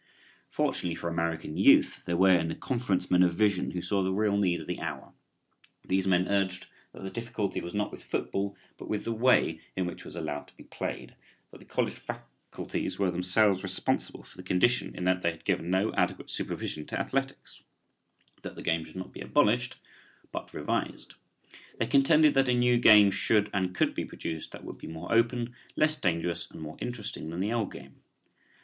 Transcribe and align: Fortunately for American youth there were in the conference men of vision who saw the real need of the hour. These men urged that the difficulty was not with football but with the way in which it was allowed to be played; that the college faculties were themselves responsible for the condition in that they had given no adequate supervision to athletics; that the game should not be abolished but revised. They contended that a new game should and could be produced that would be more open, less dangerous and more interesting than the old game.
Fortunately 0.49 0.95
for 0.95 1.11
American 1.11 1.57
youth 1.57 2.01
there 2.05 2.17
were 2.17 2.35
in 2.39 2.47
the 2.47 2.55
conference 2.55 3.11
men 3.11 3.21
of 3.21 3.35
vision 3.35 3.69
who 3.69 3.83
saw 3.83 4.01
the 4.01 4.11
real 4.11 4.35
need 4.35 4.59
of 4.59 4.65
the 4.65 4.79
hour. 4.81 5.13
These 5.85 6.07
men 6.07 6.27
urged 6.27 6.65
that 6.91 7.03
the 7.03 7.11
difficulty 7.11 7.61
was 7.61 7.75
not 7.75 7.91
with 7.91 8.03
football 8.03 8.57
but 8.79 8.89
with 8.89 9.03
the 9.03 9.11
way 9.13 9.61
in 9.75 9.85
which 9.85 9.99
it 9.99 10.05
was 10.05 10.15
allowed 10.15 10.47
to 10.47 10.57
be 10.57 10.63
played; 10.63 11.13
that 11.51 11.59
the 11.59 11.65
college 11.65 11.93
faculties 11.93 12.97
were 12.97 13.11
themselves 13.11 13.61
responsible 13.61 14.23
for 14.23 14.37
the 14.37 14.41
condition 14.41 14.95
in 14.95 15.03
that 15.03 15.21
they 15.21 15.29
had 15.29 15.45
given 15.45 15.69
no 15.69 15.93
adequate 15.93 16.31
supervision 16.31 16.83
to 16.87 16.99
athletics; 16.99 17.61
that 18.41 18.55
the 18.55 18.63
game 18.63 18.83
should 18.83 18.95
not 18.95 19.13
be 19.13 19.21
abolished 19.21 19.77
but 20.31 20.51
revised. 20.51 21.13
They 21.77 21.85
contended 21.85 22.33
that 22.33 22.49
a 22.49 22.55
new 22.55 22.79
game 22.79 23.11
should 23.11 23.51
and 23.53 23.75
could 23.75 23.93
be 23.93 24.05
produced 24.05 24.51
that 24.51 24.63
would 24.63 24.79
be 24.79 24.87
more 24.87 25.13
open, 25.13 25.53
less 25.75 25.95
dangerous 25.95 26.49
and 26.49 26.59
more 26.59 26.77
interesting 26.81 27.29
than 27.29 27.39
the 27.39 27.53
old 27.53 27.71
game. 27.71 27.97